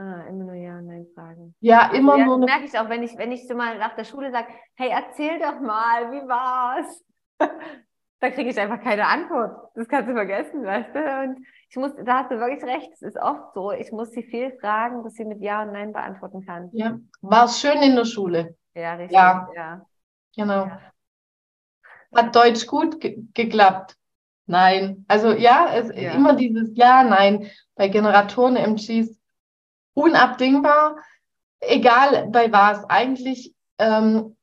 [0.00, 1.54] Ah, immer nur Ja- und Nein-Fragen.
[1.60, 2.40] Ja, immer ja, nur.
[2.40, 4.88] Das merke ich auch, wenn ich, wenn ich so mal nach der Schule sage, hey,
[4.88, 7.04] erzähl doch mal, wie war's?
[8.20, 9.70] da kriege ich einfach keine Antwort.
[9.74, 11.00] Das kannst du vergessen, weißt du?
[11.00, 14.22] Und ich muss, da hast du wirklich recht, es ist oft so, ich muss sie
[14.22, 16.70] viel fragen, bis sie mit Ja und Nein beantworten kann.
[16.72, 16.98] Ja.
[17.20, 18.56] War es schön in der Schule?
[18.72, 19.50] Ja, richtig, ja.
[19.54, 19.86] ja.
[20.34, 20.64] Genau.
[20.64, 20.80] Ja.
[22.16, 23.96] Hat Deutsch gut ge geklappt?
[24.46, 25.04] Nein.
[25.08, 26.12] Also ja, es ja.
[26.12, 29.19] immer dieses Ja, Nein bei Generatoren MGs
[29.94, 30.96] unabdingbar,
[31.60, 32.88] egal bei was.
[32.88, 34.36] Eigentlich ähm,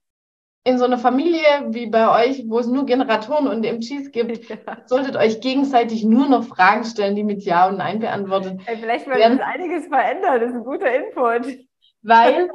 [0.64, 4.58] in so einer Familie wie bei euch, wo es nur Generatoren und MGs gibt, ja.
[4.86, 9.08] solltet euch gegenseitig nur noch Fragen stellen, die mit Ja und Nein beantwortet hey, Vielleicht
[9.08, 11.60] wird das einiges verändern, das ist ein guter Input.
[12.02, 12.50] Weil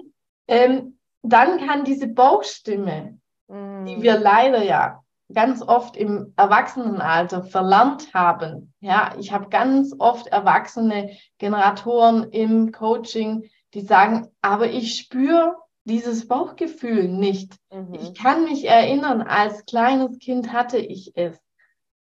[0.46, 3.86] ähm, dann kann diese Bauchstimme, mm.
[3.86, 5.01] die wir leider ja
[5.34, 8.72] ganz oft im Erwachsenenalter verlernt haben.
[8.80, 16.28] Ja, ich habe ganz oft erwachsene Generatoren im Coaching, die sagen, aber ich spüre, dieses
[16.28, 17.56] Bauchgefühl nicht.
[17.72, 17.94] Mhm.
[17.94, 21.38] Ich kann mich erinnern, als kleines Kind hatte ich es,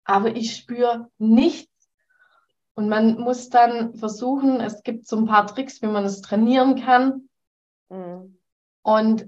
[0.04, 1.70] aber ich spüre nichts.
[2.74, 6.80] Und man muss dann versuchen, es gibt so ein paar Tricks, wie man es trainieren
[6.80, 7.28] kann.
[7.88, 8.38] Mhm.
[8.82, 9.26] Und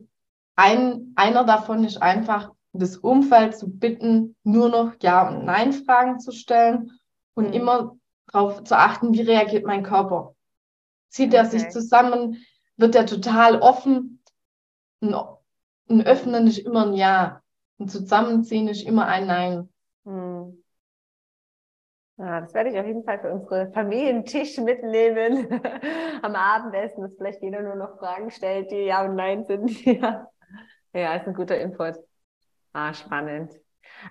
[0.54, 6.32] ein, einer davon ist einfach, das Umfeld zu bitten, nur noch Ja- und Nein-Fragen zu
[6.32, 6.92] stellen
[7.34, 7.52] und mhm.
[7.54, 7.96] immer
[8.32, 10.34] darauf zu achten, wie reagiert mein Körper.
[11.08, 11.36] Zieht okay.
[11.36, 12.44] er sich zusammen?
[12.76, 14.22] Wird er total offen?
[15.00, 15.14] Ein,
[15.88, 17.42] ein, Öffnen ist immer ein Ja.
[17.80, 19.68] Ein Zusammenziehen ist immer ein Nein.
[20.04, 20.62] Hm.
[22.16, 25.48] Ja, das werde ich auf jeden Fall für unsere Familientisch mitnehmen.
[26.22, 29.84] Am Abendessen, dass vielleicht jeder nur noch Fragen stellt, die Ja und Nein sind.
[29.84, 30.28] ja.
[30.92, 31.94] ja, ist ein guter Input.
[32.78, 33.50] Ah, spannend.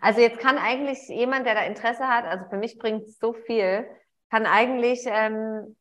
[0.01, 3.31] Also jetzt kann eigentlich jemand, der da Interesse hat, also für mich bringt es so
[3.31, 3.87] viel,
[4.29, 5.77] kann eigentlich ähm,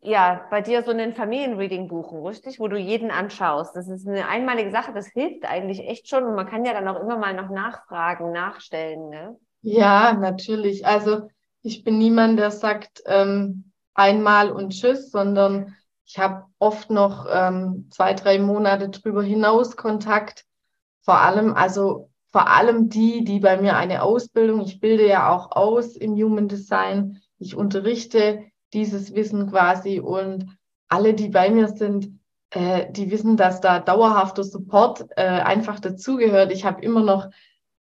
[0.00, 2.60] ja, bei dir so ein Familienreading buchen, richtig?
[2.60, 3.74] Wo du jeden anschaust.
[3.74, 6.86] Das ist eine einmalige Sache, das hilft eigentlich echt schon und man kann ja dann
[6.86, 9.36] auch immer mal noch nachfragen, nachstellen, ne?
[9.62, 10.86] Ja, natürlich.
[10.86, 11.28] Also
[11.62, 15.74] ich bin niemand, der sagt ähm, einmal und tschüss, sondern
[16.06, 20.44] ich habe oft noch ähm, zwei, drei Monate drüber hinaus Kontakt.
[21.02, 25.52] Vor allem, also vor allem die, die bei mir eine Ausbildung, ich bilde ja auch
[25.52, 30.46] aus im Human Design, ich unterrichte dieses Wissen quasi und
[30.88, 32.18] alle, die bei mir sind,
[32.50, 36.52] äh, die wissen, dass da dauerhafter Support äh, einfach dazugehört.
[36.52, 37.28] Ich habe immer noch,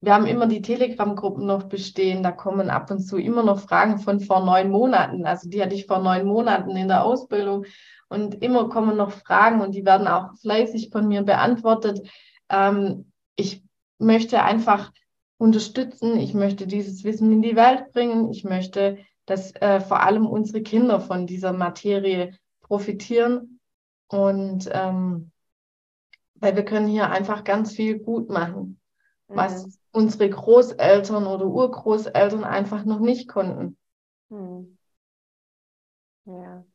[0.02, 4.00] wir haben immer die Telegram-Gruppen noch bestehen, da kommen ab und zu immer noch Fragen
[4.00, 5.26] von vor neun Monaten.
[5.26, 7.66] Also die hatte ich vor neun Monaten in der Ausbildung
[8.10, 12.08] und immer kommen noch Fragen und die werden auch fleißig von mir beantwortet.
[12.54, 13.64] Ähm, ich
[13.98, 14.94] möchte einfach
[15.38, 20.28] unterstützen, ich möchte dieses Wissen in die Welt bringen, ich möchte dass äh, vor allem
[20.28, 23.60] unsere Kinder von dieser Materie profitieren.
[24.08, 25.32] Und ähm,
[26.36, 28.80] weil wir können hier einfach ganz viel gut machen,
[29.28, 29.36] mhm.
[29.36, 33.78] was unsere Großeltern oder Urgroßeltern einfach noch nicht konnten.
[34.30, 34.78] Mhm.
[36.26, 36.66] Ja.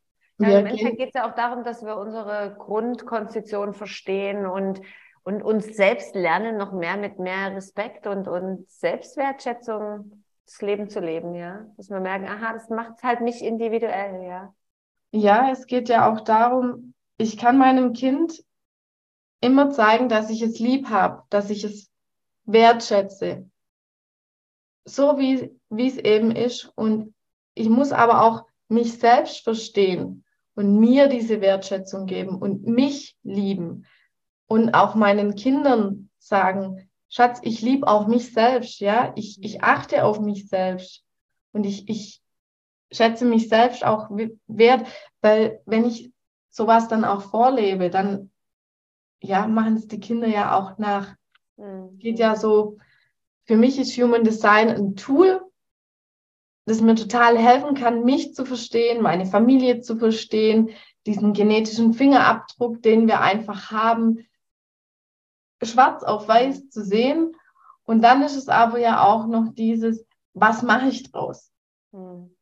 [0.41, 4.81] Ja, Im Endeffekt geht es ja auch darum, dass wir unsere Grundkonstitution verstehen und,
[5.29, 11.01] und uns selbst lernen, noch mehr mit mehr Respekt und, und Selbstwertschätzung das Leben zu
[11.01, 11.67] leben, ja.
[11.77, 14.55] Dass wir merken, aha, das macht halt mich individuell, ja.
[15.11, 18.43] Ja, es geht ja auch darum, ich kann meinem Kind
[19.43, 21.91] immer zeigen, dass ich es lieb habe, dass ich es
[22.47, 23.51] wertschätze.
[24.87, 25.53] So wie
[25.87, 26.73] es eben ist.
[26.75, 27.15] Und
[27.53, 33.85] ich muss aber auch mich selbst verstehen und mir diese Wertschätzung geben und mich lieben
[34.49, 39.13] und auch meinen Kindern sagen, Schatz, ich liebe auch mich selbst, ja.
[39.15, 41.05] Ich, ich achte auf mich selbst.
[41.53, 42.21] Und ich, ich
[42.91, 44.11] schätze mich selbst auch
[44.47, 44.87] wert,
[45.21, 46.11] weil wenn ich
[46.51, 48.31] sowas dann auch vorlebe, dann
[49.21, 51.15] ja, machen es die Kinder ja auch nach.
[51.57, 51.99] Mhm.
[51.99, 52.79] Geht ja so,
[53.45, 55.41] für mich ist Human Design ein Tool,
[56.67, 60.71] das mir total helfen kann, mich zu verstehen, meine Familie zu verstehen,
[61.07, 64.27] diesen genetischen Fingerabdruck, den wir einfach haben,
[65.63, 67.35] schwarz auf weiß zu sehen.
[67.85, 71.51] Und dann ist es aber ja auch noch dieses, was mache ich draus?
[71.93, 72.35] Hm.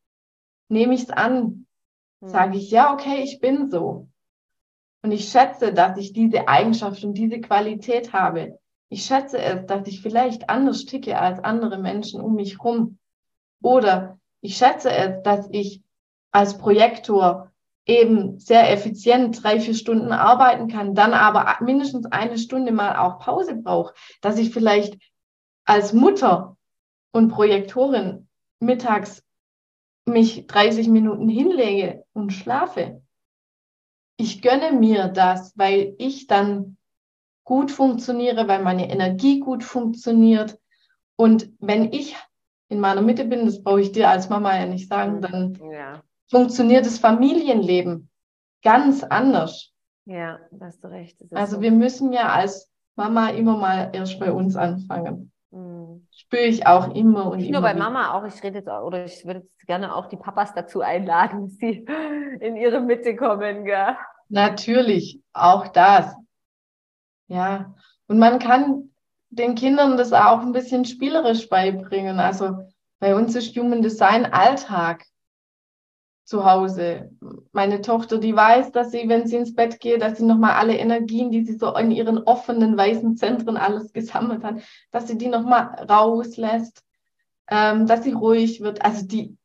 [0.69, 1.67] Nehme ich es an?
[2.21, 2.29] Hm.
[2.29, 4.09] Sage ich, ja, okay, ich bin so.
[5.03, 8.59] Und ich schätze, dass ich diese Eigenschaft und diese Qualität habe.
[8.89, 12.99] Ich schätze es, dass ich vielleicht anders ticke als andere Menschen um mich herum.
[13.63, 15.83] Oder ich schätze es, dass ich
[16.31, 17.53] als Projektor
[17.87, 23.21] eben sehr effizient drei, vier Stunden arbeiten kann, dann aber mindestens eine Stunde mal auch
[23.21, 24.99] Pause brauche, dass ich vielleicht
[25.65, 26.57] als Mutter
[27.13, 28.29] und Projektorin
[28.61, 29.23] mittags
[30.05, 33.03] mich 30 Minuten hinlege und schlafe.
[34.17, 36.77] Ich gönne mir das, weil ich dann
[37.45, 40.59] gut funktioniere, weil meine Energie gut funktioniert.
[41.17, 42.17] Und wenn ich
[42.69, 46.03] in meiner Mitte bin, das brauche ich dir als Mama ja nicht sagen, dann ja
[46.31, 48.11] funktioniert das Familienleben
[48.63, 49.73] ganz anders.
[50.07, 51.19] Ja, hast du recht.
[51.33, 51.63] Also so.
[51.63, 55.33] wir müssen ja als Mama immer mal erst bei uns anfangen.
[55.51, 56.07] Mhm.
[56.11, 57.61] Spüre ich auch immer und Nicht immer.
[57.61, 57.85] Nur bei wieder.
[57.85, 60.81] Mama auch, ich rede jetzt auch, oder ich würde jetzt gerne auch die Papas dazu
[60.81, 61.87] einladen, dass sie
[62.41, 63.97] in ihre Mitte kommen, gell?
[64.29, 66.15] Natürlich, auch das.
[67.29, 67.75] Ja.
[68.09, 68.91] Und man kann
[69.31, 72.19] den Kindern das auch ein bisschen spielerisch beibringen.
[72.19, 72.59] Also
[72.99, 75.05] bei uns ist Human Design Alltag
[76.27, 77.11] zu Hause.
[77.53, 80.77] Meine Tochter, die weiß, dass sie, wenn sie ins Bett geht, dass sie nochmal alle
[80.77, 84.57] Energien, die sie so in ihren offenen weißen Zentren alles gesammelt hat,
[84.91, 86.83] dass sie die nochmal rauslässt,
[87.49, 88.85] ähm, dass sie ruhig wird.
[88.85, 89.37] Also die,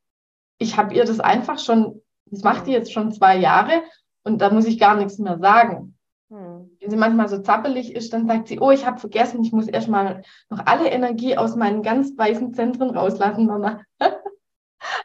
[0.57, 3.83] ich habe ihr das einfach schon, das macht die jetzt schon zwei Jahre
[4.23, 5.95] und da muss ich gar nichts mehr sagen.
[6.29, 6.71] Hm.
[6.79, 9.67] Wenn sie manchmal so zappelig ist, dann sagt sie, oh, ich habe vergessen, ich muss
[9.67, 13.81] erstmal noch alle Energie aus meinen ganz weißen Zentren rauslassen, Mama.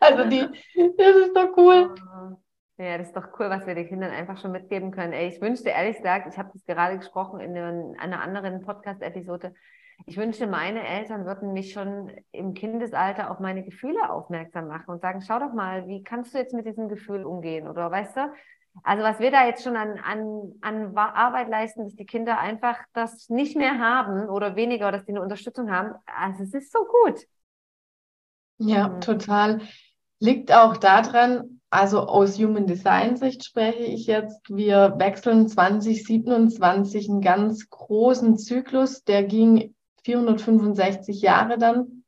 [0.00, 0.40] also die,
[0.96, 1.94] das ist doch cool.
[2.00, 2.36] Ah.
[2.78, 5.14] Ja, das ist doch cool, was wir den Kindern einfach schon mitgeben können.
[5.14, 9.54] Ey, ich wünschte ehrlich gesagt, ich habe das gerade gesprochen in einer anderen Podcast-Episode,
[10.04, 15.00] ich wünschte, meine Eltern würden mich schon im Kindesalter auf meine Gefühle aufmerksam machen und
[15.00, 17.66] sagen, schau doch mal, wie kannst du jetzt mit diesem Gefühl umgehen?
[17.66, 18.32] Oder weißt du,
[18.82, 22.78] also was wir da jetzt schon an, an, an Arbeit leisten, dass die Kinder einfach
[22.92, 26.84] das nicht mehr haben oder weniger, dass die eine Unterstützung haben, also es ist so
[26.84, 27.26] gut.
[28.58, 29.00] Ja, mhm.
[29.00, 29.60] total.
[30.18, 37.20] Liegt auch daran, also aus Human Design Sicht spreche ich jetzt, wir wechseln 2027 einen
[37.20, 42.04] ganz großen Zyklus, der ging 465 Jahre dann.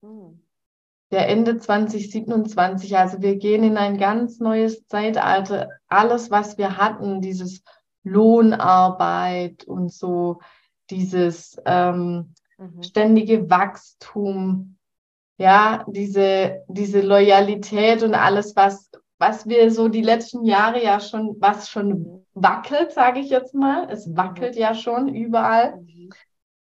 [0.00, 0.40] Mhm.
[1.10, 2.96] Der Ende 2027.
[2.96, 5.68] Also wir gehen in ein ganz neues Zeitalter.
[5.88, 7.62] Alles, was wir hatten, dieses
[8.04, 10.38] Lohnarbeit und so,
[10.88, 12.82] dieses ähm, mhm.
[12.84, 14.76] ständige Wachstum,
[15.40, 21.34] ja, diese, diese Loyalität und alles, was, was wir so die letzten Jahre ja schon,
[21.40, 23.88] was schon wackelt, sage ich jetzt mal.
[23.90, 24.60] Es wackelt mhm.
[24.60, 25.78] ja schon überall.
[25.78, 26.10] Mhm.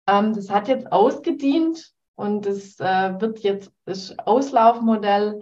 [0.09, 5.39] Ähm, das hat jetzt ausgedient und es äh, wird jetzt das Auslaufmodell.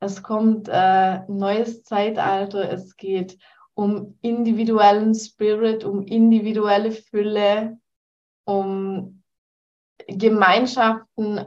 [0.00, 2.70] Es kommt äh, ein neues Zeitalter.
[2.70, 3.38] Es geht
[3.72, 7.78] um individuellen Spirit, um individuelle Fülle,
[8.44, 9.22] um
[10.08, 11.40] Gemeinschaften,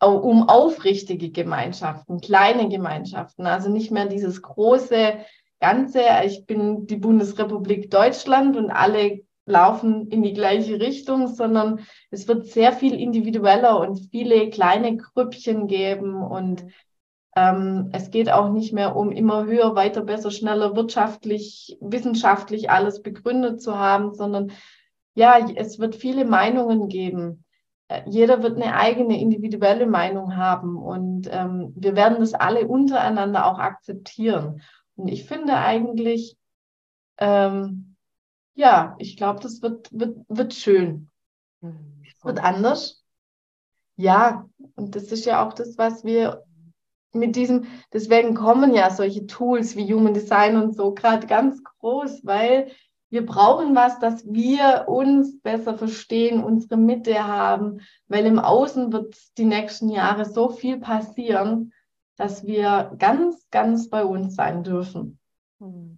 [0.00, 3.46] um aufrichtige Gemeinschaften, kleine Gemeinschaften.
[3.46, 5.14] Also nicht mehr dieses große
[5.60, 6.02] Ganze.
[6.24, 11.80] Ich bin die Bundesrepublik Deutschland und alle laufen in die gleiche Richtung, sondern
[12.10, 16.66] es wird sehr viel individueller und viele kleine Grüppchen geben und
[17.36, 23.02] ähm, es geht auch nicht mehr um immer höher, weiter, besser, schneller, wirtschaftlich, wissenschaftlich alles
[23.02, 24.50] begründet zu haben, sondern
[25.14, 27.44] ja, es wird viele Meinungen geben.
[27.88, 33.46] Äh, jeder wird eine eigene individuelle Meinung haben und ähm, wir werden das alle untereinander
[33.46, 34.62] auch akzeptieren.
[34.96, 36.36] Und ich finde eigentlich,
[37.18, 37.96] ähm,
[38.54, 41.10] ja, ich glaube, das wird, wird, wird schön.
[41.60, 42.02] Mhm.
[42.22, 43.04] Wird anders.
[43.96, 46.44] Ja, und das ist ja auch das, was wir
[47.12, 52.24] mit diesem, deswegen kommen ja solche Tools wie Human Design und so gerade ganz groß,
[52.24, 52.70] weil
[53.16, 59.16] wir brauchen was, dass wir uns besser verstehen, unsere Mitte haben, weil im Außen wird
[59.38, 61.72] die nächsten Jahre so viel passieren,
[62.16, 65.18] dass wir ganz, ganz bei uns sein dürfen.
[65.60, 65.96] Hm.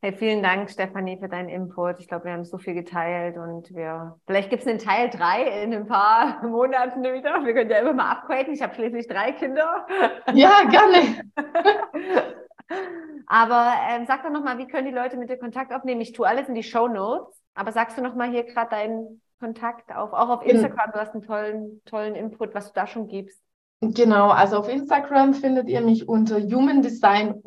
[0.00, 2.00] Hey, vielen Dank, Stefanie, für deinen Input.
[2.00, 5.62] Ich glaube, wir haben so viel geteilt und wir, vielleicht gibt es einen Teil drei
[5.62, 7.44] in ein paar Monaten wieder.
[7.44, 8.52] Wir können ja immer mal upgraden.
[8.52, 9.86] Ich habe schließlich drei Kinder.
[10.32, 11.22] Ja, gerne.
[13.26, 16.00] aber ähm, sag doch nochmal, wie können die Leute mit dir Kontakt aufnehmen?
[16.00, 19.94] Ich tue alles in die Show Notes, aber sagst du nochmal hier gerade deinen Kontakt
[19.94, 20.92] auf, auch auf Instagram.
[20.92, 23.42] Du hast einen tollen, tollen Input, was du da schon gibst.
[23.80, 27.42] Genau, also auf Instagram findet ihr mich unter Human Design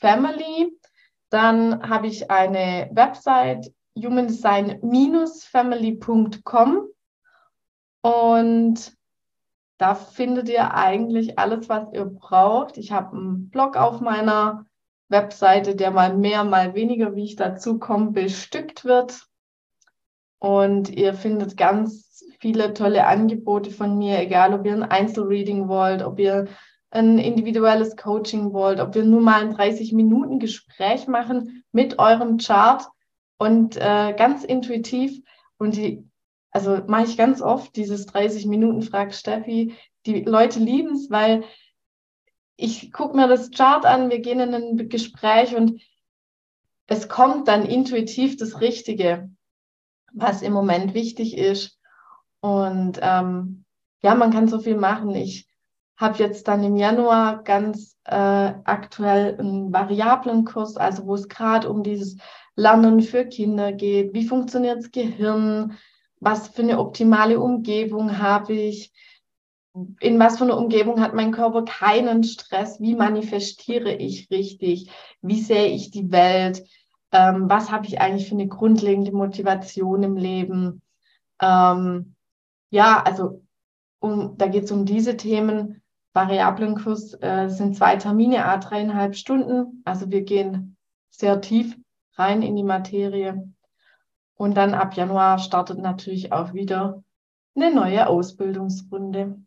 [0.00, 0.78] Family.
[1.28, 6.88] Dann habe ich eine Website humandesign-family.com
[8.00, 8.92] und
[9.76, 12.78] da findet ihr eigentlich alles, was ihr braucht.
[12.78, 14.64] Ich habe einen Blog auf meiner
[15.12, 19.26] Webseite, der mal mehr, mal weniger, wie ich dazu komme, bestückt wird.
[20.40, 26.02] Und ihr findet ganz viele tolle Angebote von mir, egal ob ihr ein Einzelreading wollt,
[26.02, 26.48] ob ihr
[26.90, 32.84] ein individuelles Coaching wollt, ob wir nur mal ein 30-Minuten-Gespräch machen mit eurem Chart
[33.38, 35.22] und äh, ganz intuitiv
[35.56, 36.04] und die,
[36.50, 41.44] also mache ich ganz oft dieses 30 Minuten fragt Steffi, die Leute lieben es, weil
[42.56, 45.80] ich gucke mir das Chart an, wir gehen in ein Gespräch und
[46.86, 49.30] es kommt dann intuitiv das Richtige,
[50.12, 51.78] was im Moment wichtig ist.
[52.40, 53.64] Und ähm,
[54.02, 55.14] ja, man kann so viel machen.
[55.14, 55.48] Ich
[55.96, 58.14] habe jetzt dann im Januar ganz äh,
[58.64, 62.16] aktuell einen Variablenkurs, also wo es gerade um dieses
[62.56, 64.12] Lernen für Kinder geht.
[64.12, 65.78] Wie funktioniert das Gehirn?
[66.20, 68.92] Was für eine optimale Umgebung habe ich?
[70.00, 72.80] In was für einer Umgebung hat mein Körper keinen Stress?
[72.80, 74.90] Wie manifestiere ich richtig?
[75.22, 76.62] Wie sehe ich die Welt?
[77.10, 80.82] Ähm, was habe ich eigentlich für eine grundlegende Motivation im Leben?
[81.40, 82.14] Ähm,
[82.70, 83.42] ja, also
[83.98, 85.82] um, da geht es um diese Themen
[86.14, 89.82] Variablenkurs äh, sind zwei Termine, a dreieinhalb Stunden.
[89.84, 90.76] Also wir gehen
[91.10, 91.76] sehr tief
[92.16, 93.50] rein in die Materie.
[94.34, 97.02] Und dann ab Januar startet natürlich auch wieder
[97.54, 99.40] eine neue Ausbildungsrunde.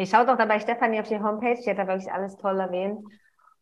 [0.00, 3.04] Hey, schaut doch dabei Stefanie auf die Homepage, die hat da wirklich alles toll erwähnt.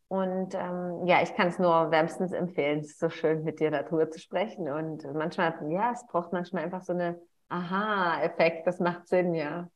[0.07, 2.79] Und ähm, ja, ich kann es nur wärmstens empfehlen.
[2.79, 4.71] Es ist so schön, mit dir darüber zu sprechen.
[4.71, 7.19] Und manchmal, ja, es braucht manchmal einfach so eine
[7.49, 8.69] Aha-Effekt.
[8.69, 9.69] Das macht Sinn, ja.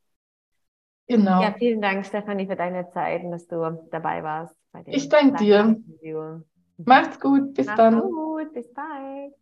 [1.09, 1.41] Genau.
[1.41, 4.55] Ja, vielen Dank, Stefanie, für deine Zeit und dass du dabei warst.
[4.85, 5.43] ich danke
[6.01, 6.45] dir.
[6.77, 7.55] Macht's gut.
[7.55, 7.99] Bis Macht's dann.
[8.01, 8.53] gut.
[8.53, 9.33] Bis bald.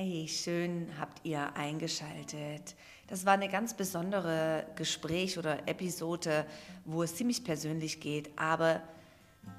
[0.00, 2.76] Hey, schön habt ihr eingeschaltet.
[3.08, 6.46] Das war eine ganz besondere Gespräch oder Episode,
[6.84, 8.30] wo es ziemlich persönlich geht.
[8.36, 8.80] Aber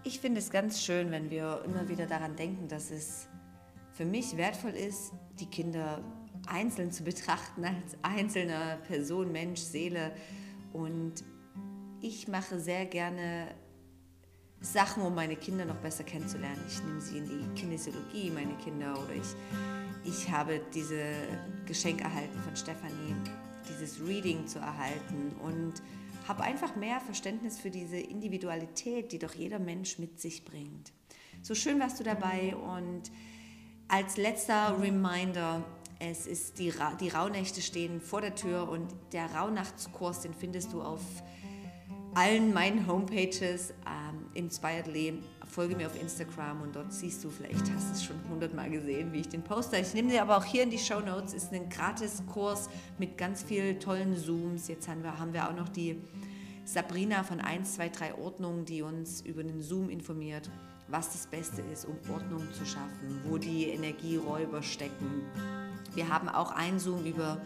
[0.05, 3.27] ich finde es ganz schön, wenn wir immer wieder daran denken, dass es
[3.91, 5.11] für mich wertvoll ist,
[5.41, 6.01] die Kinder
[6.47, 10.13] einzeln zu betrachten, als einzelne Person, Mensch, Seele.
[10.71, 11.15] Und
[11.99, 13.49] ich mache sehr gerne
[14.61, 16.63] Sachen, um meine Kinder noch besser kennenzulernen.
[16.65, 19.35] Ich nehme sie in die Kinesiologie, meine Kinder, oder ich
[20.04, 21.14] ich habe diese
[21.66, 23.16] Geschenk erhalten von Stefanie,
[23.70, 25.74] dieses Reading zu erhalten und
[26.28, 30.91] habe einfach mehr Verständnis für diese Individualität, die doch jeder Mensch mit sich bringt.
[31.41, 33.12] So schön warst du dabei und
[33.88, 35.64] als letzter Reminder,
[36.00, 40.72] es ist die, Ra die Rauhnächte stehen vor der Tür und der Rauhnachtskurs, den findest
[40.74, 41.02] du auf
[42.14, 45.20] allen meinen Homepages, ähm, Inspiredly
[45.50, 49.12] folge mir auf Instagram und dort siehst du, vielleicht hast du es schon hundertmal gesehen,
[49.12, 49.78] wie ich den poste.
[49.78, 53.43] Ich nehme dir aber auch hier in die Show Notes, ist ein Gratis-Kurs mit ganz
[53.43, 54.68] vielen tollen Zooms.
[54.68, 56.00] Jetzt haben wir, haben wir auch noch die
[56.66, 60.50] Sabrina von 1, 2, 3 Ordnung, die uns über den Zoom informiert,
[60.88, 65.24] was das Beste ist, um Ordnung zu schaffen, wo die Energieräuber stecken.
[65.95, 67.41] Wir haben auch ein Zoom über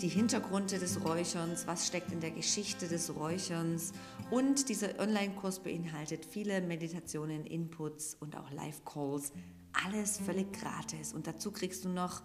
[0.00, 3.92] die Hintergründe des Räucherns, was steckt in der Geschichte des Räucherns.
[4.30, 9.32] Und dieser Online-Kurs beinhaltet viele Meditationen, Inputs und auch Live-Calls.
[9.84, 11.12] Alles völlig gratis.
[11.12, 12.22] Und dazu kriegst du noch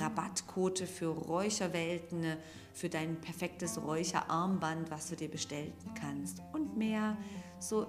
[0.00, 2.36] Rabattquote für Räucherwelten,
[2.74, 7.16] für dein perfektes Räucherarmband, was du dir bestellen kannst und mehr.
[7.58, 7.86] So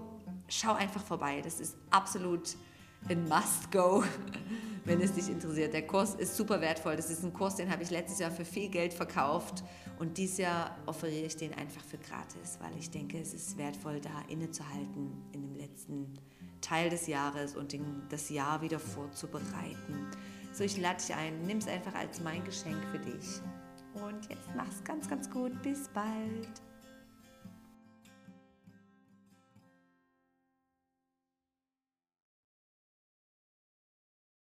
[0.48, 1.42] schau einfach vorbei.
[1.42, 2.56] Das ist absolut
[3.08, 4.04] ein Must-Go
[4.86, 5.74] wenn es dich interessiert.
[5.74, 6.96] Der Kurs ist super wertvoll.
[6.96, 9.64] Das ist ein Kurs, den habe ich letztes Jahr für viel Geld verkauft
[10.00, 14.00] und dieses Jahr offeriere ich den einfach für gratis, weil ich denke, es ist wertvoll,
[14.02, 16.14] da innezuhalten in dem letzten
[16.62, 17.76] Teil des Jahres und
[18.10, 20.08] das Jahr wieder vorzubereiten.
[20.54, 23.42] So, ich lade dich ein, nimm es einfach als mein Geschenk für dich.
[23.94, 25.62] Und jetzt mach's ganz, ganz gut.
[25.62, 26.62] Bis bald.